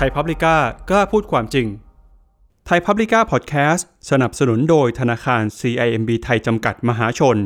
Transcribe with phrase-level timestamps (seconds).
[0.00, 0.56] ไทยพับลิก้า
[0.90, 1.66] กล้าพูดความจริง
[2.66, 7.36] ไทยพับลิก้าพอดแคสต์สนับสนุนโดยธนาคาร CIMB ไทยจำกัดมหาชน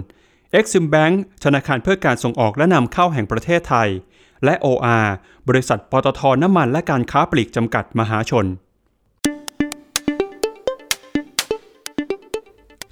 [0.59, 3.89] Exim Bank ธนาคารเพื่อการส่งออกและนำเข้าแห่งประเทศไทย
[4.45, 5.07] และ OR
[5.49, 8.47] บริษัทปตทน้ำมันและการค้าปลีกจำกัดมหาชน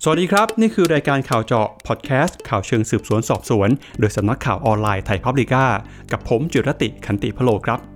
[0.03, 3.69] สวัสดีครับ นี่คือรายการข่าวเจาะพอดแคสต์ข่าวเชิงสืบสวนสอบสวน
[3.99, 5.65] โดยสำนักข่าวออนไลน์ไทยพับลิก้า
[6.13, 7.90] กับผมจุรติขันติพโลครับ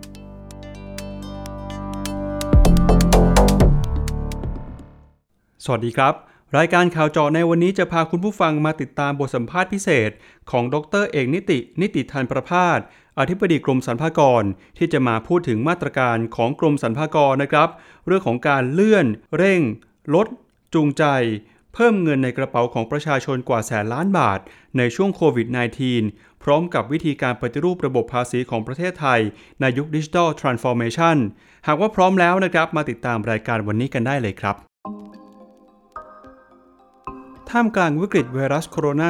[5.66, 6.14] สวัสดีครับ
[6.56, 10.10] รายการข่าวเจาะในวันนี้จะพาคุณผู้ฟังมาติดตามบทสัมภาษณ์พิเศษ
[10.50, 12.78] ของดรเอกนิติ นิติทันประพาส
[13.18, 14.44] อธิบดีกรมสรรพากร
[14.78, 17.68] ที่จะมาพูดถึงมาตรการของกรมสรรพากรนะครับ
[18.06, 19.60] เรื่องของการเลื่อน เร่ง
[20.14, 20.26] ลด
[20.74, 21.04] จูงใจ
[21.74, 24.40] เพิ่มเงินในกระเป๋าของประชาชนกว่าแสนล้านบาท
[24.78, 25.48] ในช่วงโควิด
[25.94, 29.20] -19 พร้อมกับวิธีการปฏิรูประบบภาษีของประเทศไทย
[29.60, 31.16] ในยุคดิจิทัลทรานส์ฟอร์เมชัน
[31.66, 34.56] หากว่าพร้อมแล้วนะครับ มาติดตามรายการวันนี้กันได้เลยครับ
[37.50, 39.02] ท่ามกลางวิกฤตไวรัสโคโรน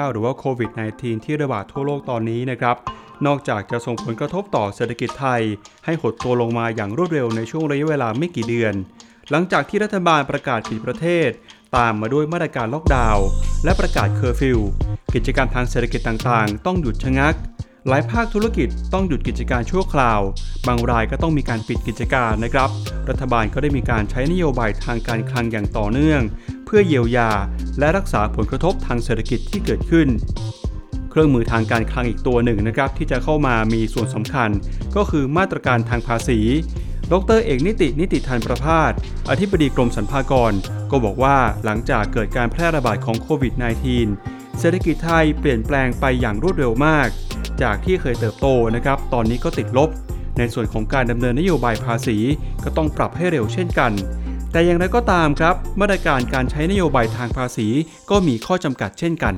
[0.00, 2.76] า 2019 หรือว่าโควิด -19 ที่ระบาดทั่วโลกตอนนี้นะครับ
[3.26, 5.42] นอกจากจะส่งผลกระทบต่อเศรษฐกิจไทย
[5.84, 8.74] ให้หดตัวลงมาอย่างรวดเร็วในช่วงระยะเวลาไม่กี่เดือน
[9.30, 11.30] หลังจากที่รัฐบาลประกาศปิดประเทศ
[11.76, 13.26] ตามมาด้วยมาตรการล็อกดาวน์
[13.64, 14.58] และประกาศเคอร์ฟิว
[15.14, 17.34] กิจกรรมทางเศรษฐกิจต่างๆ ต้องหยุดชะงัก
[17.86, 20.20] หลายภาคธุรกิจต้องหยุดกิจการชั่วคราว
[20.66, 22.70] บางรายก็ต้องมีการปิดกิจการนะครับ
[23.08, 26.20] รัฐบาลก็ได้มีการใช้นโยบายทางการคลังอย่างต่อเนื่อง
[26.64, 27.30] เพื่อเยียวยา
[27.78, 30.08] และรักษาผลกระทบทางเศรษฐกิจที่เกิดขึ้น
[31.10, 34.50] เครื่องมือทางการคลังอีกตัวหนึ่งนะครับ ที่จะเข้ามามีส่วนสำคัญ
[34.96, 36.40] ก็คือมาตรการทางภาษี
[37.12, 38.92] ดรเอกนิตินิติทันประพาส
[39.30, 40.52] อธิบดีกรมสรรพากร
[40.90, 43.52] ก็บอกว่าหลังจากเกิดการแพร่ระบาดของโควิด
[44.06, 47.08] -19 เศรษฐกิจไทยเปลี่ยนแปลงไปอย่างรวดเร็วมาก
[47.62, 49.90] จากที่เคยเติบโตนะครับ ตอนนี้ก็ติดลบ
[50.38, 52.16] ในส่วนของการดำเนินนโยบายภาษี
[52.64, 53.92] ก็ต้องปรับให้เร็วเช่นกัน
[54.52, 57.68] แต่อย่างไรก็ตามครับ มาตรการการใช้นโยบายทางภาษี
[58.10, 59.34] ก็มีข้อจำกัดเช่นกัน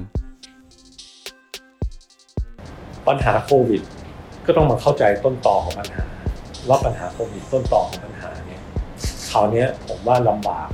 [3.09, 3.82] ปัญหาโควิด
[4.47, 6.04] ก็ต้องมาเข้าใจต้นตอของปัญหา
[6.69, 8.62] ว่าปัญหาโควิดต้นตอของปัญหาเนี่ย
[9.30, 10.69] คราวนี้ผมว่าลำบาก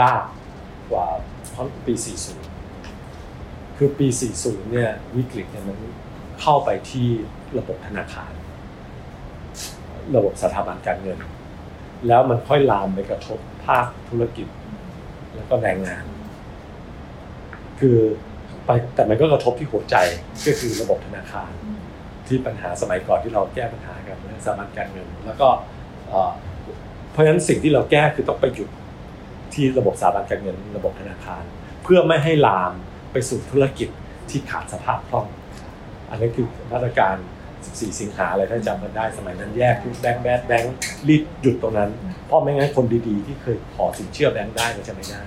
[0.12, 0.22] าก
[0.90, 1.06] กว่า
[1.86, 2.39] ปี 40
[3.82, 4.08] คือปี
[4.40, 5.78] 40 เนี่ยวิกฤตเนี่ยมัน
[6.40, 7.08] เข้าไปที่
[7.58, 8.32] ระบบธนาคาร
[10.16, 11.18] ระบบสถาบันการเงิน
[12.08, 14.46] แล้วมันค่อยลามไปกระทบภาคธุรกิจ
[15.34, 16.04] แล้วก็แรงงาน
[17.80, 17.98] คือ
[18.66, 19.96] ไปแต่มันก็กระทบที่หัวใจ
[20.46, 21.52] ก็คือระบบธนาคาร
[22.26, 25.48] ที่ปัญหาสมัยก่อนที่เราแก้ปัญหากันเรื่องสถาบันการเงิน แล้วก็
[27.12, 28.68] เพราะฉะนั้นสิ่งที่เราแก้คือต้องไปหยุด
[29.54, 31.42] ที่ระบบสถาบันการเงิน ระบบธนาคาร
[31.82, 32.74] เพื่อไม่ให้ลาม
[33.12, 33.88] ไปสู่ธุรกิจ
[34.30, 35.26] ที่ขาดสภาพคล่อง
[36.10, 37.16] อันนี้คือมาตรการ
[37.56, 40.74] 14 สิงหาอะไรถ้าจำกันได้สมัยนั้นแยกทุกแบงค์แบดแบงค์
[41.08, 41.90] รีดหยุดตรงนั้น
[42.26, 45.22] เพราะไม่งั้นคนดีๆ ที่เคยขอสินเชื่อแบงค์ได้ก็จะไม่ได้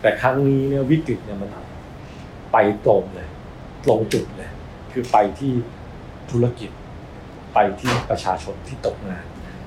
[0.00, 1.50] แต่ครั้งนี้เนี่ยวิกฤตเนี่ยมัน
[2.52, 2.56] ไป
[2.86, 3.28] ตรงเลย
[3.84, 4.50] ตรงจุดเลย
[4.92, 5.52] คือไปที่
[6.30, 6.70] ธุรกิจ
[7.54, 9.24] ไปที่ประชาชนที่ตกงาน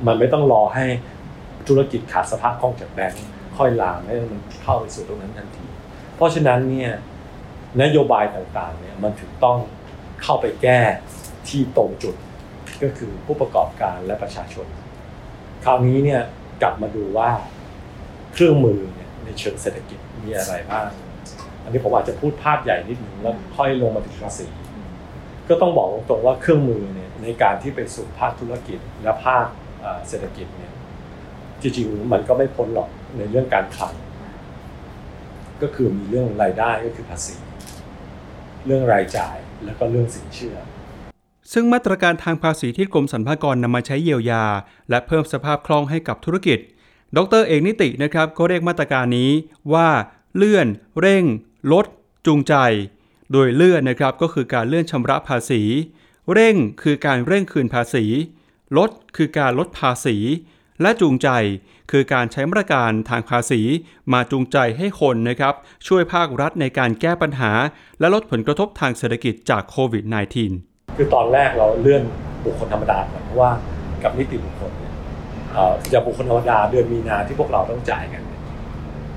[0.08, 0.86] มันไม่ต้องรอให้
[1.68, 3.26] ธุรกิจขาดสภาพคล่องจากแบงค์
[3.58, 5.66] ค่อยลามให้มันเข้าไปสู่ตรงนั้นทันที
[6.16, 6.92] เพราะฉะนั้นเนี่ย
[7.82, 9.58] นโยบายต่างๆเนี่ยมันถึงต้อง
[10.24, 10.80] เข้าไปแก้
[11.48, 12.16] ที่ตรงจุด
[12.84, 14.68] ก็คือผู้ประกอบการและประชาชน
[15.64, 16.22] คราวนี้เนี่ย
[16.62, 17.30] กลับมาดูว่า
[18.34, 20.88] เครื่องมือเนี่ยในเชิงเศรษฐกิจมีอะไรบ้าง
[21.64, 24.48] อันนี้ผมอาจจะพูดภาพใหญ่นิดนึงแล้วค่อยลงมาถึงภาษี
[25.50, 29.46] ก็ต้องบอกตรงๆว่าเครื่องมือเนี่ยในการที่ไปสู่ภาคธุรกิจและภาค
[30.08, 30.72] เศรษฐกิจเนี่ย
[31.62, 33.94] จริงๆมันก็ไม่พ้นหรอกในเรื่องการคลัง
[35.62, 37.36] ก็คือมีเรื่องรายได้ก็คือภาษี
[38.66, 40.58] เรื่องรายจ่ายแล้วก็เรื่องสินเชื่อ
[41.54, 44.46] ซึ่งมาตรการทางภาษีที่กรมสรรพากรนำมาใช้เยียวยา
[44.90, 46.60] และเพิ่มสภาพคล่องให้กับธุรกิจ
[47.18, 49.32] ดรเอกนิตินะครับก็เรียกมาตรการนี้
[49.74, 49.90] ว่า
[50.36, 50.68] เลื่อน
[51.00, 51.24] เร่ง
[51.72, 51.86] ลด
[52.26, 52.54] จูงใจ
[53.32, 55.62] โดยเลื่อนนะครับก็คือการเลื่อนชำระภาษี
[56.34, 58.06] เร่งคือการเร่งคืนภาษี
[58.78, 60.18] ลดคือการลดภาษี
[60.82, 61.30] และจูงใจ
[61.92, 63.62] คือการใช้มาตรการทางภาษี
[64.14, 65.54] มาจูงใจให้คนนะครับ
[65.88, 67.52] ช่วยภาครัฐในการแก้ปัญหา
[68.00, 70.04] และลดผลกระทบทางเศรษฐกิจจากโควิด
[70.50, 72.04] -19 คือตอนแรกเราเลื่อน
[72.46, 73.52] บุคคลธรรมดาก่อนเพราะว่า
[74.04, 74.94] กับนิติบุคคลเนี่ย
[75.90, 78.24] อย่างบุคคลธรรมดาเดือนมีนาที่พวกเราต้องจ่ายกัน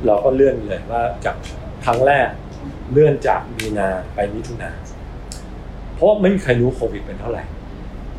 [0.06, 1.36] เราก็เลื่อนเลยว่าจาก
[1.84, 2.28] ครั้งแรก
[2.92, 4.70] เลื่อนจากมีนาไปมิถุนา
[5.94, 7.42] เพราะไม่มีใครรู้โควิดเป็นเท่าไหร่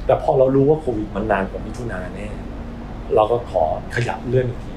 [0.06, 2.28] แต่พอเรารู้ว่าโควิดมันนานกว่ามิถุนาแน่
[3.16, 3.64] เราก็ขอ
[3.96, 4.74] ขยับเลื่อนอีกที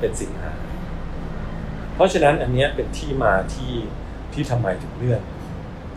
[0.00, 0.52] เป็นสิงหา
[1.94, 3.72] เพราะฉะนั้นอันนี้เป็นที่มาที่
[4.32, 5.20] ที่ทำไมถึงเลื่อน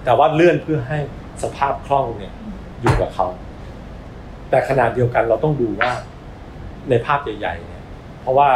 [0.05, 0.99] แต่ว่าเลื่อนเพื่อให้
[1.43, 2.33] สภาพคล่องเนี่ย
[2.81, 3.27] อยู่กับเขา
[4.49, 5.91] แต่ขนาดเดียวกันเราต้องดูว่า
[6.89, 7.83] ในภาพใหญ่ๆเนี่ย
[8.21, 8.49] เพราะว่า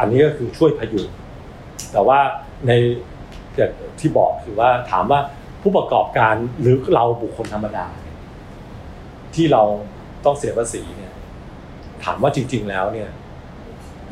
[0.00, 1.08] อันนี้ก็คือช่วยพยุง
[1.92, 2.18] แต่ว่า
[2.66, 2.72] ใน
[4.00, 5.20] ที่บอกคือว่าถามว่า
[5.62, 7.86] ผู้ประกอบการหรือเราบุคคลธรรมดา
[9.34, 9.62] ที่เรา
[10.24, 11.07] ต้องเสียภาษีเนี่ย
[12.04, 13.08] ถามว่าจริง ๆ แล้วเนี่ย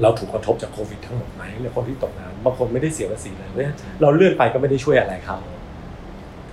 [0.03, 5.39] เราถูกกระทบจากโควิดทั้งหมดไหมหรือคนที่ตกงานบางคนไม่ได้เสียภาษีเลยเนี่ยเราเลื่อนไปก็ไม่ได้ช่วยอะไรเขา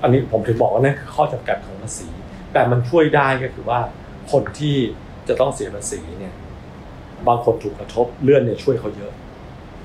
[0.03, 2.07] อันนี้ผมถึงบอกว่านั่นคือข้อจำกัดของภาษี
[2.53, 3.79] แต่มันช่วยได้ก็คือว่า
[4.31, 4.75] คนที่
[5.27, 6.33] จะต้องเสียภาษีเนี่ย
[7.27, 9.11] บางคนถูกกระทบเลื่อนเนี่ยช่วยเขาเยอะ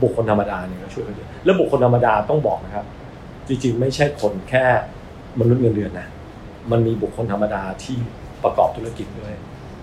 [0.03, 2.87] บุคคลธรรมดาเนี่ยก็ช่วยเขาเยอะ แล้วบุคคลธรรมดาต้องบอกนะครับ
[3.49, 4.65] จริงๆ ไม่ใช่คนแค่
[5.41, 6.09] มนุษย์เงินเดือนนะ
[6.71, 7.97] มันมีบุคคลธรรมดาที่
[8.45, 9.35] ประกอบธุรกิจด้วย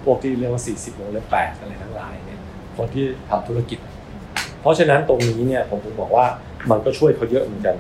[0.06, 2.40] พวกที่เรียกว่า 40วงเล็บ8อะไรทั้งหลายเนี่ย
[2.78, 3.80] คนที่ทำธุรกิจ
[4.62, 6.25] เพราะฉะนั้นตรงนี้เนี่ยผมถึงบอกว่า
[6.72, 7.75] มันก็ช่วยเขาเยอะเหมือนกัน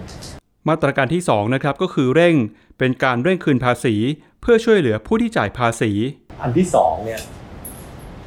[0.69, 2.35] มาตรการที่2นะครับก็คือเร่ง
[2.77, 3.95] เป็นการเร่งคืนภาษี
[4.41, 5.91] เพื่อช่วยเหลือผู้ที่จ่ายภาษี
[6.41, 7.21] อันที่สองเนี่ย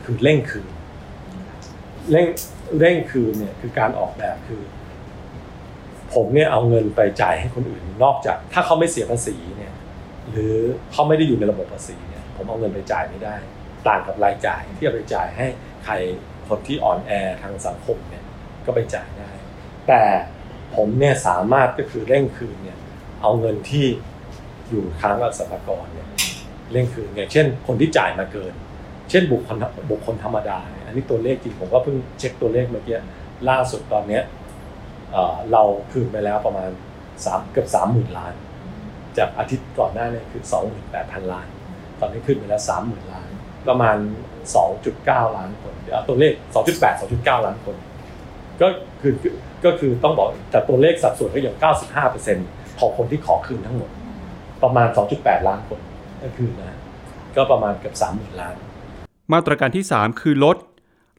[0.05, 0.67] คือเร่งคืน
[2.11, 2.27] เร่ง
[2.81, 4.61] เร่งคืนเนี่ยคือการออกแบบคือ
[6.15, 9.73] ผมเนี่ยเอาเงินไปจ่ายให้คนอื่น นอกจากถ้าเขาไม่เสียภาษีเนี่ย
[10.31, 10.55] หรือ
[10.93, 13.35] เขาไม่ได้อยู่ในระบบภาษีเนี่ยผมเอาเงินไปจ่ายไม่ได้
[13.89, 15.47] ต่างกับรายจ่ายที่เอาไปจ่ายให้
[15.85, 15.95] ใคร
[16.49, 18.25] คนที่อ่อนแอทางสังคมเนี่ย
[18.67, 19.31] ก็ไปจ่ายได้
[19.89, 20.03] แต่
[20.77, 22.79] ผมเนี่ยสามารถก็คือเร่งคืนเนี่ย
[23.23, 23.87] เอาเงินที่
[24.69, 26.09] อยู่ค้างกับสรรพากรเนี่ย
[26.73, 28.53] เร่งคืนอย่างเช่น คนที่จ่ายมาเกิน
[29.11, 29.57] เช่นบุคคล
[29.91, 32.97] บุคคลธรรมดา อันนี้ตัวเลขจริงผมก็เพิ่งเช็คตัวเลขเมื่อกี้
[33.49, 34.23] ล่าสุดตอนเนี้ย
[35.53, 36.71] เราคืนไปแล้วประมาณ
[37.25, 38.35] สามเกือบสามหมื่นล้าน
[39.19, 41.47] จากอาทิตย์ก่อนหน้าเนี่ยคือสองหมื่นแปดพันล้าน
[42.01, 43.05] ตอนนี้ขึ้นไปแล้วสามหมื่น
[43.69, 43.97] ประมาณ
[44.55, 47.77] สองจุดเก้าล้านคนเดี๋ยวตัวเลขสองจุดแปดสองจุดเก้าล้านคน
[48.61, 48.69] ก็
[49.01, 49.15] คือ
[49.65, 52.49] ก็คือต้องบอกแต่ตัวเลขสัดส่วนก็อย่างเก้าสิบห้าเปอร์เซ็นต์
[52.81, 53.91] ของคนที่ขอคืนทั้งหมด
[54.63, 55.81] ประมาณสองจุดแปดล้านคน
[56.23, 56.79] ก็คือนะ
[57.37, 58.55] ก็ประมาณเกือบสามหมื่นล้าน
[59.33, 60.57] มาตรการที่ 3 คือลด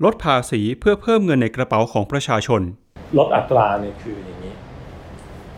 [0.03, 2.61] ลดภาษีเพื่อเพิ่มเงินในกระเป๋าของประชาชน
[3.17, 4.55] ลดอัตราเนี่ยคืออย่างนี้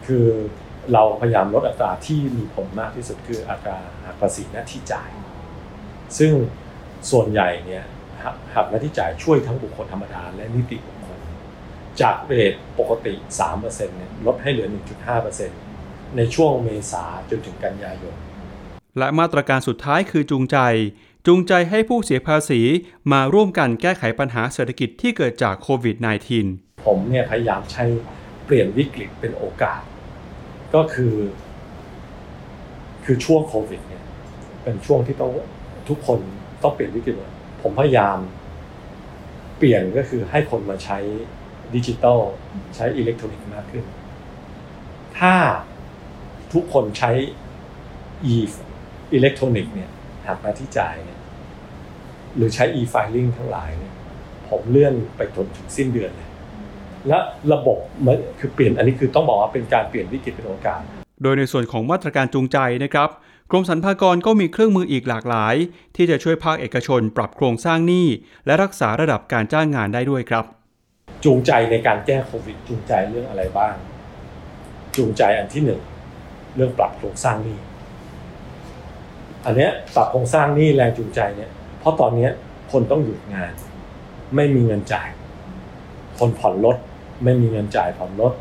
[0.05, 0.25] คือ
[0.93, 5.09] เราพยายามลดอัตราที่มีผลมากที่สุดคืออัตราหักภาษีหน้าที่จ่าย
[6.19, 6.31] ซึ่ง
[7.09, 7.83] ส่วนใหญ่เนี่ย
[8.55, 11.19] หักหน้าที่จ่ายช่วยทั้งบุคคลธรรมดาและนิติบุคคล
[12.01, 13.13] จากเรทปกติ
[13.51, 14.67] 3%เนี่ยลดให้เหลือ
[15.41, 18.15] 1.5%ในช่วงเมษาจนถึงกันยายน
[18.97, 20.57] และมาตรการสุดท้ายคือจูงใจ
[21.27, 22.61] จูงใจให้ผู้เสียภาษี
[23.11, 25.95] มาร่วมกันแก้ไขปัญหาเศรษฐกิจที่เกิดจากโควิด
[26.39, 27.83] -19 ผมเนี่ยพยายามใช้
[28.45, 29.81] เปลี่ยนวิกฤตเป็นโอกาส
[30.75, 31.15] ก็คือ
[33.05, 34.03] คือช่วงโควิดเนี่ย
[34.63, 35.31] เป็นช่วงที่ต้อง
[35.89, 36.19] ทุกคน
[36.63, 37.15] ต้องเปลี่ยนวิกฤต
[37.61, 38.17] ผมพยายาม
[39.57, 40.97] เปลี่ยนก็คือให้คนมาใช้
[41.75, 42.19] ดิจิตอล
[42.75, 43.85] ใช้อิเล็กทรอนิกส์มากขึ้น
[45.19, 45.33] ถ้า
[46.53, 47.11] ทุกคนใช้
[48.33, 48.35] e
[49.13, 49.89] อิเล็กทรอนิกส์เนี่ย
[50.27, 51.19] หักมาที่จ่ายเนี่ย
[52.35, 53.93] หรือใช้ e-filing ทั้งหลายเนี่ย
[54.49, 56.29] ผมเลื่อนไปจนถึงสิ้นเดือนเลย
[57.07, 57.17] และ
[57.53, 60.81] ระบบมันคือเปลี่ยนอันนี้คือต้องบอกว่าเป็นการเปลี่ยนวิกฤตเป็นโอกาส
[61.23, 63.09] โดยในส่วนของมาตรการจูงใจนะครับ
[63.53, 65.55] กรมสรรพากรก็มีเครื่องมืออีกหลากหลาย
[65.95, 68.07] ที่จะช่วยภาคเอกชนปรับโครงสร้างหนี้
[68.45, 70.45] และรักษาระดับการจ้างงานได้ด้วยครับ
[71.25, 73.73] จูงใจในการแก้โควิดจูงใจเรื่องอะไรบ้าง
[74.95, 75.81] จูงใจอันที่หนึ่ง
[76.55, 77.57] เรื่องปรับโครงสร้างหนี้
[79.45, 82.29] อันเนี้ยปรับโครงสร้างหนี่แรงจูงใจเนี่ยเพราะตอนนี้
[82.71, 83.51] คนต้องหยุดงาน
[84.35, 85.09] ไม่มีเงินจ่าย
[86.19, 86.77] คนผ่อนรถ
[87.23, 88.33] ไม่มีเงินจ่ายผ่อนรถ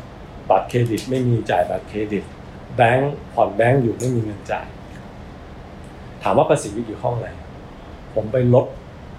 [0.49, 2.23] บัตรเครดิต ไม่มีจ่ายบัตรเครดิต
[2.75, 4.67] แบงค์ผ่อนแบงค์อยู่ไม่มีเงินจ่าย
[6.23, 7.29] ถามว่าภาษีวิกี่ห้องอะไร
[8.15, 8.65] ผมไปลด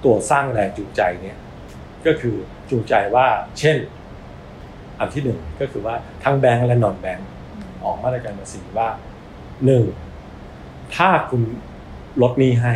[0.05, 1.37] ตัวสร้างแรงจูงใจเนี่ย
[2.07, 2.37] ก็คือ
[2.71, 3.27] จูงใจว่า
[3.59, 3.77] เช่น
[4.99, 5.95] อันที่หนึ่งก็คือว่า
[6.25, 7.29] ทั้งแบงค์และนอนแบงค์
[7.85, 8.89] ออกมาตรการภาษีว่า
[9.67, 9.85] หนึ่ง
[10.97, 11.43] ถ้าคุณ
[12.23, 12.73] ลดหนี้ให้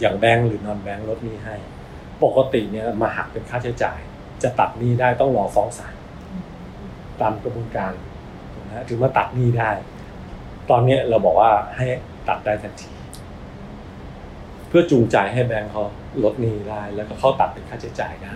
[0.00, 1.54] อย่างแบงก์หรือนอนแบงก์ลดหนี้ให้
[2.24, 3.98] ปกติเนี่ยมาหักเป็นค่าใช้จ่าย
[4.42, 5.94] จะตัดหนี้ได้ต้องรอฟ้องศาล
[7.20, 7.92] ตามกระบวนการ
[8.66, 9.70] นะถึงมาตัดหนี้ได้
[10.70, 11.86] ตอนนี้เราบอกว่าให้
[12.28, 12.90] ตัดได้ทันที
[14.68, 15.82] เพื่อจูงใจให้แบงก์เขา
[16.24, 18.34] ลดหนี้ได้แล้วก็เขาตัดเป็นค่าใช้จ่ายได้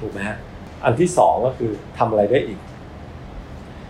[0.00, 0.38] ถูกไหมฮะ
[0.84, 2.60] อันที่สองก็คือทำอะไรได้อีก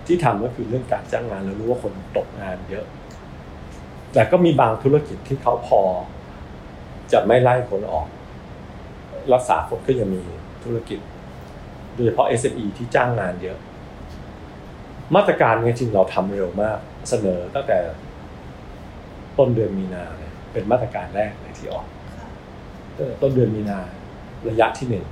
[0.07, 2.87] ที่ทำก็คือเรื่องการจ้างงานเรารู้ว่าคนตกงานเยอะ
[4.13, 5.81] แต่ก็มีบางธุรกิจที่เขาพอ
[7.13, 8.07] จะไม่ไล่คนออก
[9.33, 10.23] รักษาคนก็ยังมี
[10.65, 11.01] ธุรกิจ
[11.95, 13.59] โดยเฉพาะ SME ที่จ้างงานเยอะ
[15.15, 17.79] มาตรการนี้จริงเราทำเร็วมากเสนอตั้งแต่
[19.39, 20.05] ต้นเดือนมีนา
[20.52, 21.87] เป็นมาตรการแรกเลยที่ออก
[23.23, 23.78] ต้นเดือนมีนา
[24.49, 25.04] ระยะที่หนึ่ง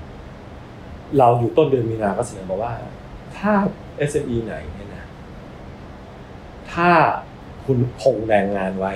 [1.18, 2.72] เราอยู่ต้นเดือนมีนาก็เสนอมาว่า
[3.38, 3.52] ถ้า
[4.10, 5.04] SME ไหนเนี่ยนะ
[6.72, 6.90] ถ้า
[7.64, 8.92] คุณคงแรงงานไว้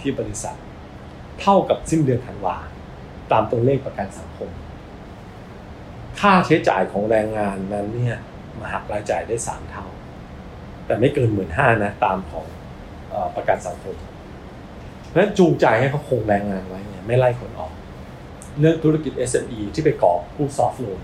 [0.00, 0.56] ที่บริษัท
[1.40, 2.56] เท่ากับสิ้นเดือนธันวา
[3.32, 4.50] ตามตัวเลขประกันสังคม
[6.20, 8.16] ค่าใช้จ่ายของแรงงานนั้นเนี่ย
[8.58, 9.86] มาหักรายจ่ายได้สามเท่า
[10.86, 12.46] แต่ไม่เกินหมื่นห้านะตามของ
[13.36, 13.96] ประกันสังคม
[15.12, 17.72] เพราะฉะนั้นจูงใจให้เขาคงแรงงานไว้เนี่ยไม่ไล่คนออก
[18.60, 21.00] เรื่องธุรกิจ SME ที่ไปก่อผู้ซอฟท์โลน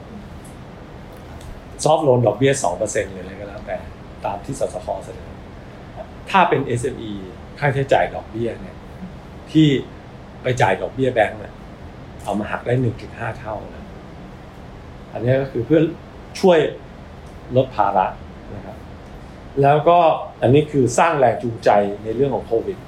[1.84, 3.76] ซอฟท์โลนดอกเบี้ย2%หรืออะไรก็แล้วแต่
[4.24, 5.30] ตามที่สสคเสนอ
[6.30, 7.10] ถ้าเป็น SME
[7.58, 8.76] ค่าใช้จ่ายดอกเบี้ยเนี่ย
[9.52, 9.68] ที่
[10.42, 11.52] ไปจ่ายดอกเบี้ยแบงก์เนี่ย
[12.24, 12.74] เอามาหักได้
[13.06, 13.84] 1.5เท่านะ
[15.12, 15.80] อันนี้ก็คือเพื่อ
[16.40, 16.58] ช่วย
[17.56, 18.06] ลดภาระ
[18.54, 18.76] นะครับ
[19.62, 19.98] แล้วก็
[20.42, 21.70] อันนี้คือสร้างแรงจูงใจ
[22.04, 22.78] ในเรื่องของโควิด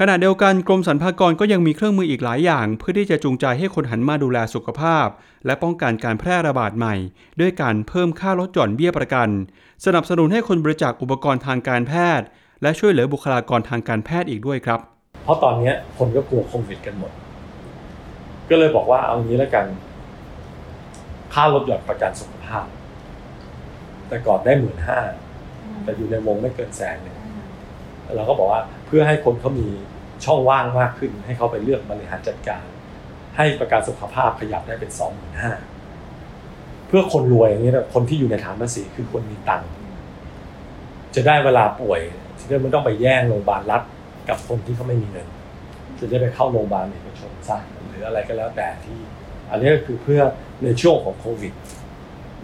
[0.00, 5.06] ขณะเดียวกันกรมสรรพากรก็ยังมีเครื่องมืออีกหลายอย่าง เพื่อที่จะจูงใจให้คนหันมาดูแลสุขภาพ
[5.46, 6.94] และป้องกันการแพร่ระบาดใหม่
[7.40, 9.28] ด้วยการเพิ่มค่าลดหย่อนเบี้ยประกัน
[9.84, 12.26] สนับสนุนให้คนบริจาคอุปกรณ์ทางการแพทย์
[12.62, 14.80] และช่วยเหลือบุคลากรทางการแพทย์อีกด้วยครับ
[15.24, 17.12] เพราะตอนนี้คนก็กลัวโควิดกันหมด
[18.50, 19.66] ก็เลยบอกว่าเอางี้แล้วกัน
[21.34, 22.66] ค่าลดหย่อนประกันสุขภาพ
[24.08, 25.00] แต่ก่อนได้หมื่นห้า
[25.82, 27.16] แต่อยู่ในวงไม่เกินแสนหนึ่ง
[28.16, 29.66] เราก็บอกว่าเพื่อให้คนเขามี
[30.24, 32.62] ช่องว่างมากขึ้น ให้เขาไปเลือกบริหารจัดการ
[33.36, 35.52] ให้ประกันสุขภาพขยับได้เป็นสองหมื่นห้า
[36.88, 39.70] เพื่อคนรวยอย่างนี้นะคนที่อยู่ในฐานภาษีคือคนมีตังค์
[41.14, 42.00] จะได้เวลาป่วย
[42.38, 43.82] ที่ไม่ต้องไปแย่งโรงพยาบาลรัฐ
[44.28, 45.26] กับคนที่เขาไม่มีเงิน
[45.98, 48.98] จะได้ไปเข้าโรงพยาบาลเอกชนซะหรืออะไรก็แล้วแต่ที่
[49.50, 50.20] อันนี้ก็คือเพื่อ
[50.64, 51.52] ในช่วงของโควิด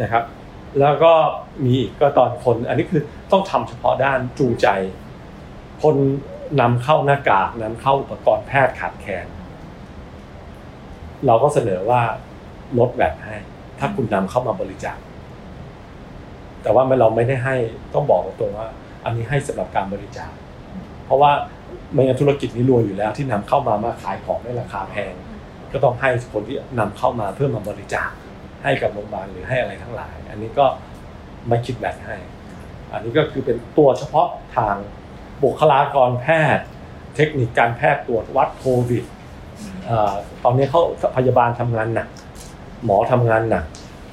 [0.02, 0.24] นะครับ
[0.80, 1.12] แล้วก็
[1.64, 4.68] มีก็ตอนคนอันนี้คือต้องทำเฉพาะด้านจูงใจ
[5.82, 5.96] คน
[6.60, 9.26] นำเข้าหน้ากากนำเข้าอุปกรณ์แพทย์ขาดแคลน
[11.26, 12.00] เราก็เสนอว่า
[12.78, 13.36] ลดแบบให้
[13.78, 14.98] ถ้าคุณนำเข้ามาบริจาค
[16.62, 17.56] แต่ว่าเราไม่ได้ให้
[17.94, 18.68] ต้องบอกตรงว่า
[19.04, 20.30] อันนี้ให้สำหรับการบริจาค
[21.04, 21.32] เพราะว่า
[21.92, 25.12] ไม่งั้นธุรกิจนี้รวยอยู่แล้ว ที่นำเข้ามามาขายของได้ราคาแพง
[25.72, 28.10] ก็ต้องให้คนที่นำเข้ามาเพื่อมาบริจาค
[28.62, 30.66] ให้กับโรงพยาบาลหรือให้อะไรทั้งหลาย อันนี้ก็
[31.48, 32.16] ไม่คิดแบบให้
[32.92, 34.74] อันนี้ก็คือเป็นตัวเฉพาะทาง
[35.42, 36.26] บุคลากรแพ
[36.56, 36.64] ทย์
[37.16, 39.04] เทคนิคการแพทย์ตรวจวัดโควิด
[40.44, 40.80] ตอนนี้เขา
[41.16, 42.08] พยาบาลทำงานหนัก
[42.84, 43.64] หมอทำงานหนัก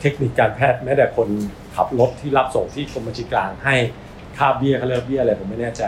[0.02, 1.28] เทคนิคการแพทย์แม้แต่คน
[1.76, 3.76] ขับรถที่รับส่งที่กรมบัญชีกลางให้
[4.38, 5.84] ค่าเบี้ยเขาเรียกเบี้ยอะไรผมไม่แน่ใจ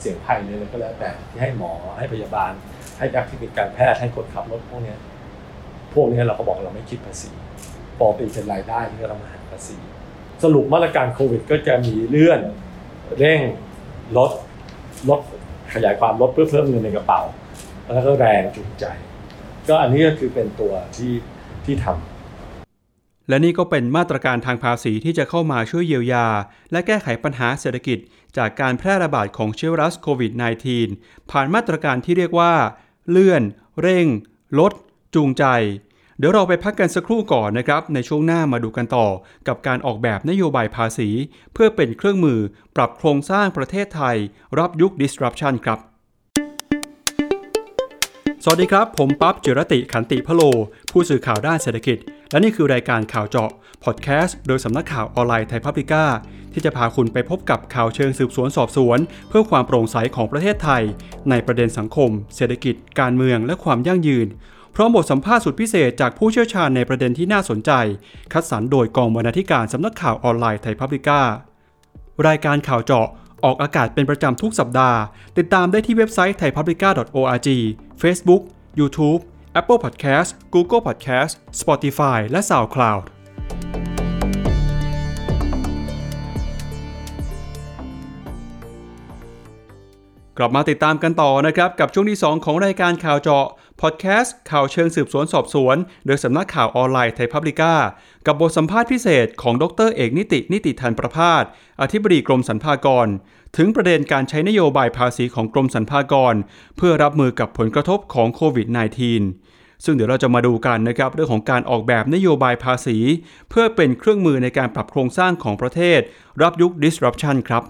[0.00, 2.52] เสียงไพ่เลยก็แล้วแต่ที่ให้หมอให้พยาบาล
[2.98, 4.94] ให้นักเทคนิคการแพทย์ให้คนขับรถพวกนี้
[5.94, 7.30] พวกนี้เราก็บอกเราไม่คิดภาษี
[7.98, 9.76] ปกติเป็นรายได้ที่เรามาหักภาษี
[10.42, 12.40] สรุปมาตรการโควิด ก็จะมีเลื่อน
[13.18, 13.40] เร่ง
[14.16, 14.30] ลด
[15.08, 15.20] ลด
[15.74, 17.20] ขยายความลดเพื่อเพิ่มเงินในกระเป๋า
[17.94, 18.84] แล้วก็แรงจูงใจ
[19.68, 21.12] ก็อันนี้ก็คือเป็นตัวที่
[21.64, 26.26] ที่ทำและนี่ก็เป็นมาตรการทางภาษีที่จะเข้ามาช่วยเยียวยา
[26.72, 27.98] และแก้ไขปัญหาเศรษฐกิจ
[28.36, 30.32] จากการแพร่ระบาดของเชื้อไวรัสโควิด
[30.80, 32.52] -19 ผ่านมาตรการที่เรียกว่า
[33.10, 33.42] เลื่อน
[33.80, 34.06] เร่ง
[34.58, 34.72] ลด
[35.14, 35.44] จูงใจ
[36.20, 39.06] เดี๋ยวเราไปพักกันสักครู่ก่อนนะครับ ในช่วงหน้ามาดูกันต่อ
[39.48, 41.08] กับการออกแบบนโยบายภาษี
[41.54, 42.40] เพื่อเป็นเครื่องมือ
[42.76, 44.16] ปรับโครงสร้างประเทศไทย
[44.58, 45.78] รับยุค disruption ครับ
[48.44, 50.42] สวัสดีครับ ผมปั๊บจิรติขันติพโล
[50.92, 51.98] ผู้สื่อข่าวด้านเศรษฐกิจ
[52.30, 53.50] และนี่คือรายการข่าวเจาะ
[53.84, 56.04] พอดแคสต์โดยสำนักข่าวออนไลน์ไทยพับลิก้า
[56.52, 58.98] ที่จะพาคุณไปพบกับข่าวเชิงสืบสวนสอบสวน
[59.28, 60.82] เพื่อความโปร่งใสของประเทศไทย
[61.30, 64.28] ในประเด็นสังคม เศรษฐกิจ การเมืองและความยั่งยืน
[64.74, 67.70] พร้อมบทสัมภาษณ์สุดพิเศษจากผู้เชี่ยวชาญในประเด็นที่น่าสนใจ
[68.32, 71.20] คัดสรรโดยกองบรรณาธิการสำนักข่าวออนไลน์ไทยพับลิก้า
[72.26, 73.06] รายการข่าวเจาะ
[73.44, 74.98] ออกอากาศเป็นประจำทุกสัปดาห์
[75.38, 77.48] ติดตามได้ที่เว็บไซต์ thaipublica.org
[78.02, 78.42] Facebook
[78.80, 79.20] YouTube
[79.60, 83.02] Apple Podcast Google Podcast Spotify และ SoundCloud
[90.40, 93.46] กลับมาติดตามกันต่อนะครับ กับช่วงที่ 2 ของรายการข่าวเจาะ
[93.80, 97.74] พอดแคสต์ข่าวเชิงสืบสวนสอบสวน โดยสำนักข่าวออนไลน์ไทยพับลิก้า
[98.26, 101.44] กับบทสัมภาษณ์พิเศษของดรเอกนิตินิติทัณฑ์ประภาศ
[101.80, 103.08] อธิบดีกรมสรรพากร
[103.56, 106.34] ถึงประเด็นการใช้นโยบายภาษีของกรมสรรพากร
[106.76, 108.66] เพื่อรับมือกับผลกระทบของโควิด
[109.26, 112.96] -19 ซึ่งเดี๋ยวเราจะมาดูกันนะครับเรื่องของการออกแบบนโยบายภาษี
[113.50, 116.00] เพื่อเป็นเครื่องมือในการปรับโครงสร้างของประเทศ
[116.42, 117.64] รับยุค disruption ครับ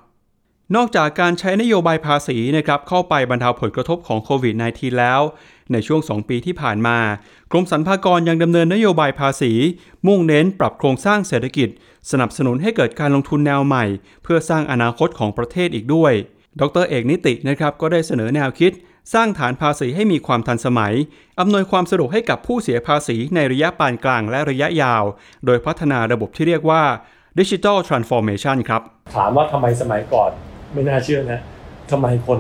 [0.77, 5.21] นอกจากการใช้นโยบายภาษีนะครับเข้าไปบรรเทาผลกระทบของโควิด -19 แล้ว
[5.73, 6.99] ในช่วง 2 ปีที่ผ่านมา
[7.53, 9.53] กรมสรรพากรยังดำเนินนโยบายภาษี
[10.07, 11.69] มุ่งเน้นปรับโครงสร้างเศรษฐกิจ
[12.11, 13.85] สนับสนุนให้เกิดการลงทุนแนวใหม่
[14.23, 16.13] เพื่อสร้างอนาคตของประเทศอีกด้วย
[16.61, 18.73] ดรเอกนิตินะครับก็ได้เสนอแนวคิด
[19.15, 20.95] สร้างฐานภาษีให้มีความทันสมัย
[21.41, 25.05] อำนวยความสะดวกให้กับผู้เสียภาษีในระยะปานกลางและระยะยาว
[25.47, 26.83] โดยพัฒนาระบบที่เรียกว่า
[27.39, 28.83] Digital Transformation ครับ
[29.17, 30.31] ถามว่าทำไมสมัยก่อน
[30.73, 31.41] ไม่น่าเชื่อนะ
[31.91, 32.39] ทำไมคน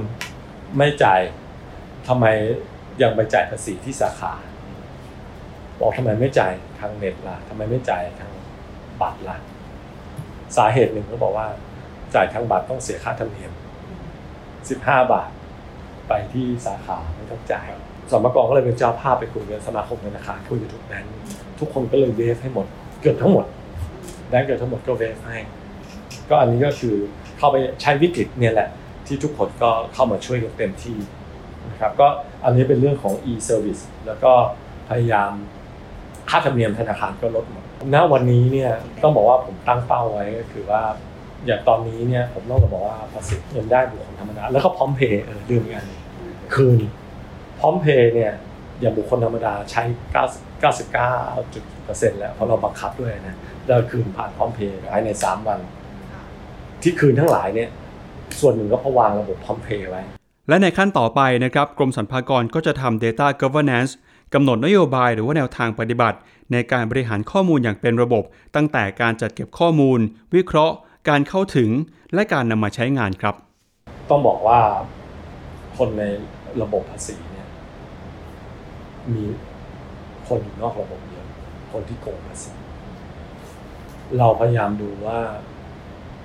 [0.76, 1.20] ไม่จ่าย
[2.08, 2.26] ทำไม
[3.02, 4.32] ยังไปจ่ายภาษีที่สาขา
[5.78, 8.32] บอกทำไมไม่จ่ายทางเน็ตล่ะทำไมไม่จ่ายทาง
[9.02, 9.36] บัตรล่ะ
[10.56, 11.46] สาเหตุหนึ่งก็บอกว่า
[12.14, 13.52] จ่ายทางบัตรต้องเสียค่าธรรมเนียม
[14.48, 15.30] 15 บาท
[16.08, 17.68] ไปที่สาขาไม่ต้องจ่าย
[18.10, 21.12] สมกรก็เลยเป็นเจ้าภาพไปคุยกับสมาคมธนาคารคุยกับทุกแบงค์
[21.58, 22.66] ทุกคนก็เลยเวฟให้หมด
[23.00, 23.46] เกือบทั้งหมด
[24.28, 25.38] แบงค์เกือบทั้งหมดก็เวฟให้
[26.30, 26.94] ก็อันนี้ก็คือ
[27.38, 28.68] เข้าไปใช้วิกฤตเนี่ยแหละ
[29.06, 30.96] ที่ทุกคนก็เข้ามาช่วยกันเต็มที่
[31.70, 32.08] นะครับก็
[32.44, 34.32] อันนี้เป็นเรื่องของ e-service แล้วก็
[34.88, 35.32] พยายาม
[36.30, 38.70] ค่าธรรมเนียมธนาคารก็ลดหมดณวันนี้เนี่ย
[39.02, 40.82] ต้องบอกว่าผมตั้งเป้าไว้ก็คือว่า
[41.46, 46.00] อย่างตอนนี้เนี่ยผมต้องบอกว่าภาษีเงินได้บุคคลธรรมดาแล้วก็พร้อมเพย์เออลืมอีกอันหนึ่ง
[46.54, 46.78] คืน
[47.58, 48.32] พร้อมเพย์เนี่ย
[48.80, 49.82] อย่างบุคคลธรรมดาใช้
[51.02, 53.36] 99.9%แล้วเพราะเราบังคับด้วยนะ
[53.68, 55.58] เราคืนผ่านพร้อมเพย์ภายใน 3 วัน
[56.82, 57.68] ที่คืนทั้งหลายเนี่ย
[58.40, 60.02] ส่วนหนึ่งก็เพราะวางระบบพร้อมเพย์ไว้
[60.48, 63.92] และในขั้นต่อไปนะครับกรมสรรพากรก็จะทำ Data Governance
[64.34, 66.18] กำหนดนโยบายหรือว่าแนวทางปฏิบัติ
[66.52, 68.24] ในการบริหารข้อมูลอย่างเป็นระบบ
[68.56, 69.98] ตั้งแต่การจัดเก็บข้อมูล
[70.34, 70.74] วิเคราะห์
[71.08, 71.70] การเข้าถึง
[72.14, 73.34] และการนำมาใช้งานครับ
[74.10, 74.60] ต้องบอกว่า
[75.78, 76.02] คนใน
[76.62, 77.48] ระบบภาษีเนี่ย
[79.14, 79.24] มี
[80.28, 81.26] คนอยู่นอกระบบเยอะ
[81.72, 82.52] คนที่โกงภาษี
[84.18, 85.18] เราพยายามดูว่า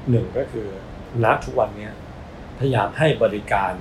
[0.10, 0.68] หนึ่งก็คือ
[1.24, 1.90] ณทุกวันนี้
[2.60, 3.74] พยายามให้บริการ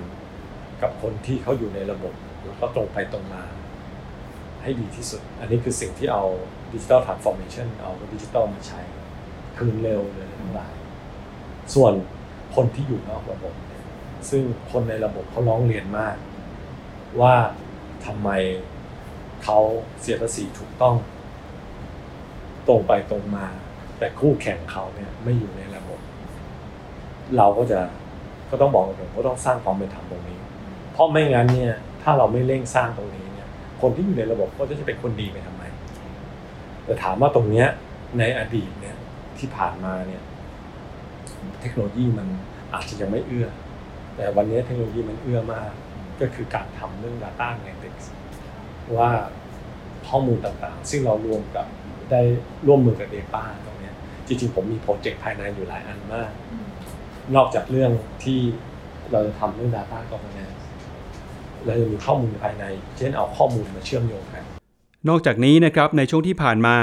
[0.83, 2.13] กับคนที่เขาอยู่ในระบบ
[2.45, 3.43] แล้วก็ตรงไปตรงมา
[4.61, 6.23] ให้ดีที่สุด อันนี้คือสิ่งที่เอา
[6.73, 8.81] ดิจิ t a ลทรานส์ฟอร์เมชันเอาดิจิ t a ลมาใช้
[9.57, 10.73] คืนเร็วเลยทั้งหลาย
[11.73, 11.93] ส่วน
[12.55, 13.83] คนที่อยู่นอกระบบเนี่ย
[14.29, 16.15] ซึ่งคนในระบบเขาร้องเรียนมาก
[17.21, 17.35] ว่า
[18.05, 18.29] ทำไม
[19.43, 19.59] เขา
[19.99, 20.95] เสียภาษีถูกต้อง
[22.67, 23.45] ตรงไปตรงมา
[23.97, 25.99] แต่คู่แข่งเขาเนี่ยไม่อยู่ในระบบ
[27.37, 27.79] เราก็จะ
[28.49, 30.37] ก็ต้องบอกตรงๆก็ต้องสร้างความเป็นธรรมตรงนี้
[30.93, 31.73] เพราะไม่งั้นเนี่ย
[32.03, 33.47] ถ้าเราไม่เร่งสร้างตรงนี้เนี่ย
[33.81, 35.63] คนที่อยู่ในระบบก็จะเป็นคนดีไปทำไม
[36.85, 37.67] แต่ถามว่าตรงเนี้ย
[38.19, 38.95] ในอดีตเนี่ย
[39.37, 40.21] ที่ผ่านมาเนี่ย
[41.61, 42.27] เทคโนโลยีมัน
[42.73, 43.47] อาจจะยังไม่เอื้อ
[44.15, 45.71] แต่วันนี้เทคโนโลยีมันเอื้อมาก
[46.21, 48.05] ก็คือการทำเรื่อง Data Analytics
[48.97, 49.09] ว่า
[50.07, 51.65] ข้อมูลต่างๆ ซึ่งเรารวมกับ
[52.11, 52.21] ได้
[52.67, 53.93] ร่วมมือกับ Data ตรงเนี้ย
[54.27, 56.31] จริงๆ ผมมีโปรเจกต์ภายในอยู่หลายอันมาก
[57.35, 57.91] นอกจากเรื่อง
[58.23, 58.39] ที่
[59.11, 60.62] เราจะทำเรื่อง Data Governance
[61.65, 62.65] เราจะมีข้อมูลภายใน
[62.97, 64.43] เช่นเอาข้อมูลมาเชื่อมโยงกัน
[65.09, 66.77] นอกจากนี้นะครับในช่วงที่ผ่านมา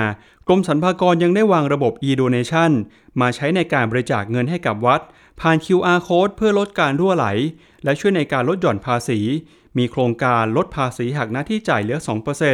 [0.46, 2.72] กรมสรรพากรยังได้วางระบบ e-donation
[3.20, 5.00] มาใช้ในการบริจาคเงินให้กับวัด
[5.40, 7.26] ผ่าน QR code เพื่อลดการรั่วไหล
[7.84, 9.18] และช่วยในการลดหย่อนภาษี
[9.78, 11.98] มีโครงการลดภาษีหักหน้าที่จ่ายเหลือ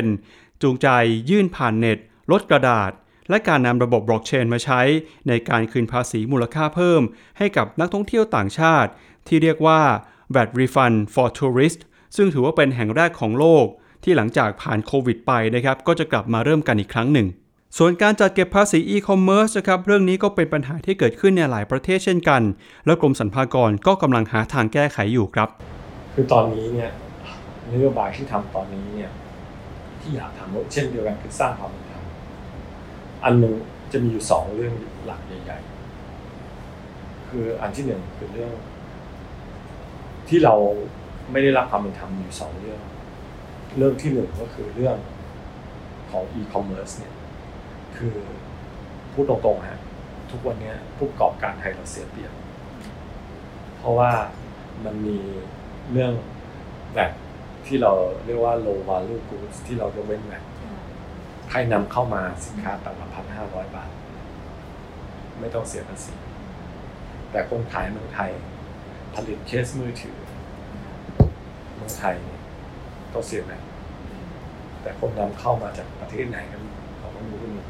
[0.03, 0.89] 2%จูงใจ
[1.31, 1.99] ยื่นผ่านเน็ต
[2.33, 2.91] ลดกระดาษ
[3.31, 4.81] และการนำระบบบล็อกเชนมาใช้
[5.29, 7.03] ในการคืนภาษีมูลค่าเพิ่ม
[7.39, 8.91] ให้กับนักท่องเที่ยวต่างชาติ
[9.27, 9.81] ที่เรียกว่า
[10.35, 11.81] VAT Refund for Tourist
[12.17, 13.67] ซึ่งถือว่าเป็นแห่งแรกของโลก
[14.05, 17.27] ที่หลังจากผ่านโควิดไปนะครับก็จะกลับมาเริ่มกันอีกครั้งหนึ่ง
[17.79, 22.43] ส่วนการจัดเก็บภาษีอีคอมเมิร์ซนะครับเรื่องนี้ก็เป็นปัญหาที่เกิดขึ้นในหลายประเทศเช่นกัน
[22.87, 25.49] และกรมสรรพากรก็กำลังหาทางแก้ไขอยู่ครับ
[26.15, 26.91] คือตอนนี้เนี่ย
[27.73, 29.11] นโยบายที่ทำตอนนี้เนี่ย
[30.01, 32.03] ที่อยากทำเช่นเดียวกันคือสร้างความเป็นธรรม
[33.25, 33.55] อันหนึ่ง
[33.93, 34.75] จะมีอยู่สองเรื่อง
[35.05, 38.53] หลักใหญ่ๆ คืออันที่หนึ่งคือเรื่อง
[40.29, 40.55] ที่เรา
[41.33, 42.81] ไม่ได้รับความเป็นธรรมอยู่สองเรื่อง
[43.77, 44.97] เรื่องที่หนึ่งก็คือเรื่อง
[46.11, 47.15] ของ e-commerce เนี่ย
[47.97, 48.17] คือ
[49.13, 49.81] พูดตรงๆฮะ
[50.31, 52.33] ทุกวันนี้ผู้ประกอบการไทยเราเสียเปรียบ
[53.79, 54.13] เพราะว่า
[54.85, 55.19] มันมี
[55.93, 56.13] เรื่อง
[56.95, 57.13] แบบ
[57.67, 57.93] ที่เรา
[58.25, 60.45] เรียกว่า low value goods ที่เรายกเว้นแบบ
[61.51, 63.91] ใครนำเข้ามาสินค้าต่างละพันห้าร้อยบาท
[65.41, 66.15] ไม่ต้องเสียภาษี
[67.31, 68.31] แต่คนขายเมืองไทย
[69.15, 70.17] ผลิตเคสมือถือ
[71.87, 72.41] มืองไทยเนี่ย
[73.13, 73.63] ต้องเสียแบบ
[74.83, 76.63] แต่คนนำเข้ามาจากประเทศไหนกัน
[76.99, 77.65] เขาก็รู้กันอยู่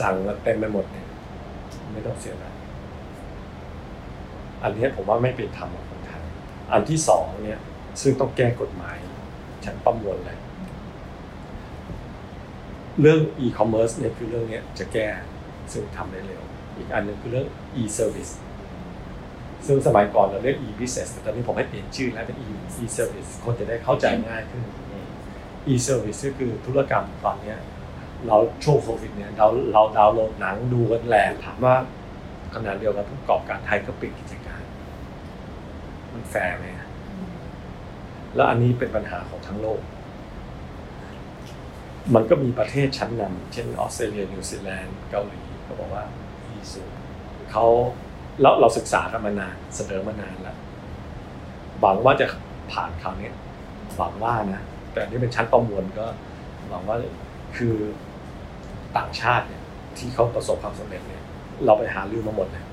[0.00, 1.06] สั่งมาเต็มไปหมดเนี่ย
[1.92, 2.54] ไม่ต้องเสียแบบ
[4.62, 6.22] อันนี้ผมว่าไม่เป็นธรรมกับคนไทย
[6.72, 7.60] อันที่สองเนี่ย
[8.00, 8.96] ซึ่งต้องแก้กฎหมาย
[9.64, 10.38] ชั้นประมวลเลย
[13.00, 15.08] เรื่อง e-commerce เนี่ยคือเรื่องเนี้ยจะแก้
[15.72, 16.42] ซึ่งทำได้เร็ว
[16.76, 17.48] อีกอันหนึ่งคือเรื่อง
[17.80, 18.51] e-service ซึ่
[19.66, 24.62] ซึ่งสมัยก่อนเราเรียก e-business แต่ตอนนี้ผมให้เปลี่ยนชื่อแล้วเป็น e- e-service คนจะได้เข้าใจง่ายขึ้น
[25.72, 27.54] e-service ก็คือธุรกรรมตอนนี้
[28.26, 31.74] เราช่วงโควิดเนี่ยเราเราดาวน์โหลดหนังดูกันแหลกถามว่า
[32.54, 34.62] ขนาดเดียวกันผู้ประกอบการไทยก็ปิดกิจการ
[36.12, 36.66] มันแฟร์ไหม
[38.34, 39.80] แล้วอันนี้เป็นปัญหาของทั้งโลก
[42.14, 46.04] มันก็มีประเทศชั้นนำเช่นออสเตรเลียนิวซีแลนด์เกาหลีเขาบอกว่า
[46.46, 46.82] อีสู
[47.50, 47.66] เขา
[48.40, 50.56] เราเราศึกษากันมานานเสนอมานานแล้ว
[51.80, 52.26] หวังว่าจะ
[52.72, 53.30] ผ่านคราวนี้
[53.96, 56.06] หวังว่านะแต่นี่เป็นชั้นประมวลก็
[56.68, 56.96] หวังว่า
[57.56, 57.74] คือ
[58.96, 59.62] ต่างชาติเนี่ย
[59.98, 61.22] ที่เขาประสบความสำเร็จเนี่ย
[61.64, 62.64] เราไปหาลือมาหมดเลย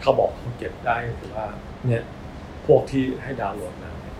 [0.00, 1.46] เขาบอกเขาเก็บได้คือว่า
[1.86, 2.02] เนี่ย
[2.66, 4.16] พวกที่ให้ดาวน์โหลดมาเนี่ย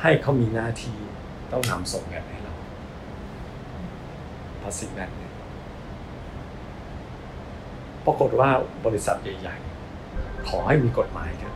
[0.00, 0.96] ให้เขามีหน้าที่
[1.52, 2.54] ต้องนำส่งแอปให้เรา
[4.62, 5.31] ภาษีแบงค์เนี่ย
[8.06, 8.50] ปรากฏว่า
[8.86, 11.54] บริษัทใหญ่ๆ ขอให้มีกฎหมายเถอะ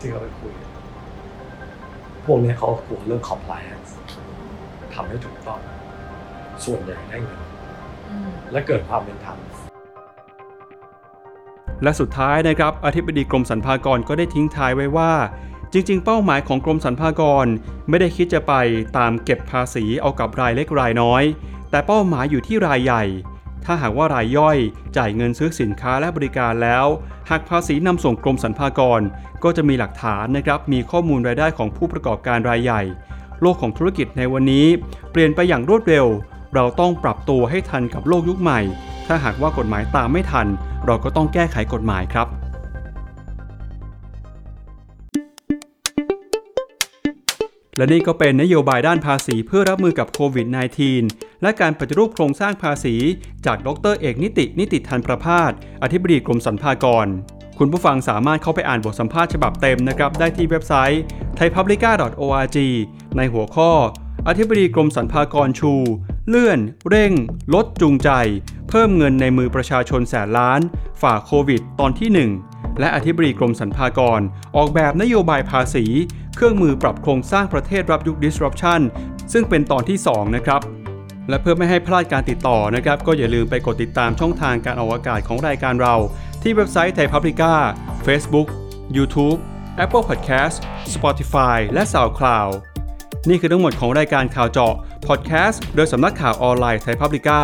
[0.00, 0.52] ที่เขาไปคุย
[2.24, 3.90] พวกนี้เขากลัวเรื่อง compliance
[4.94, 5.60] ทำให้ถูกต้อง
[6.64, 7.40] ส่วนใหญ่ได้เงิน
[8.10, 9.38] อืมและเกิดความเป็นธรรม
[11.82, 15.12] และสุดท้ายนะครับอธิบดีกรมสรรพากรก็ได้ทิ้งท้ายไว้ว่า
[15.72, 17.46] จริง ๆ เป้าหมายของกรมสรรพากร
[17.88, 18.54] ไม่ได้คิดจะไป
[18.98, 21.22] ตามเก็บภาษีเอากับรายเล็กรายน้อย
[21.70, 23.04] แต่เป้าหมายอยู่ที่รายใหญ่
[23.64, 24.58] ถ้าหากว่ารายย่อย
[24.96, 26.86] จ่ายเงินซื้อสินค้าและบริการแล้ว
[27.30, 29.00] หากภาษีนำส่งกรมสรรพากร
[29.44, 32.82] ก็จะมีหลักฐานนะครับ มีข้อมูลรายได้ของผู้ประกอบการรายใหญ่
[33.40, 34.66] โลกของธุรกิจในวันนี้
[35.10, 36.06] เปลี่ยนไปอย่างรวดเร็ว
[36.54, 38.60] เราต้องปรับตัวให้ทันกับโลกยุคใหม่
[39.06, 40.46] ถ้าหากว่ากฎหมายตามไม่ทัน
[40.86, 42.26] เราก็ต้องแก้ไขกฎหมายครับ
[47.76, 50.46] และนี่ก็เป็นนโยบายด้านภาษีเพื่อรับมือกับโควิด
[50.94, 52.94] -19 และการปฏิรูปโครงสร้างภาษี
[53.46, 57.06] จากดรเอกนิตินิติทันประพาสอธิบดีกรมสรรพากร
[57.58, 61.02] คุณผู้ฟังสามารถเข้าไปอ่านบทสัมภาษณ์ฉบับเต็มนะครับ ได้ที่เว็บไซต์
[61.38, 62.58] thaipublica.org
[63.16, 63.70] ในหัวข้อ
[64.28, 65.72] อธิบดีกรมสรรพากรชู
[66.28, 66.58] เลื่อน
[66.88, 67.12] เร่ง
[67.54, 68.10] ลดจูงใจ
[68.68, 70.60] เพิ่มเงินในมือประชาชนแสนล้าน
[71.02, 74.20] ฝ่าโควิด ตอนที่ 1และอธิบดีกรมสรรพากร
[74.56, 75.84] ออกแบบนโยบายภาษี
[76.34, 78.80] เครื่องมือปรับโครงสร้างประเทศรับยุค disruption
[79.32, 80.60] ซึ่งเป็นตอนที่ 2 นะครับ
[81.28, 85.96] และเพื่อไม่ให้พลาดการติดต่อนะครับ ก็อย่าลืมไปกดติดตามช่องทางการออกอากาศของรายการเรา
[86.42, 87.54] ที่เว็บไซต์ไทยพับลิก้า
[88.06, 88.48] Facebook
[88.96, 89.38] YouTube
[89.84, 90.56] Apple Podcast
[90.94, 92.52] Spotify และ SoundCloud
[93.28, 94.74] นี่คือทั้งหมดของรายการข่าวเจาะ
[95.06, 97.40] พอดแคสต์โดยสำนักข่าวออนไลน์ไทยพับลิก้า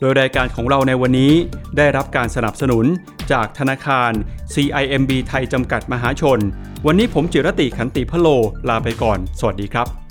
[0.00, 1.32] โดยรายการของเราในวันนี้
[1.76, 2.84] ได้รับการสนับสนุน
[3.32, 4.10] จากธนาคาร
[4.54, 6.38] CIMB ไทยจำกัดมหาชน
[6.86, 8.28] วันนี้ผมจิรติขันติพะโล
[8.68, 10.07] ลาไปก่อน สวัสดีครับ